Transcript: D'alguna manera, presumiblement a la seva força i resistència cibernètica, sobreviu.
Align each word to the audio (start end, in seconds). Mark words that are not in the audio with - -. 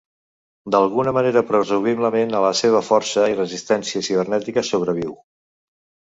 D'alguna 0.75 1.11
manera, 1.17 1.41
presumiblement 1.49 2.33
a 2.37 2.41
la 2.45 2.49
seva 2.61 2.81
força 2.87 3.25
i 3.33 3.35
resistència 3.41 4.01
cibernètica, 4.07 4.65
sobreviu. 4.71 5.13